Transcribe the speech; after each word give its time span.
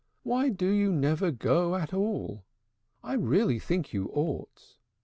Why 0.23 0.49
do 0.49 0.65
you 0.67 0.91
never 0.91 1.29
go 1.29 1.75
at 1.75 1.93
all? 1.93 2.43
I 3.03 3.13
really 3.13 3.59
think 3.59 3.93
you 3.93 4.09
ought. 4.11 4.77